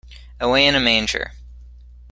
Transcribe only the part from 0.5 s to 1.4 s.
in a Manger.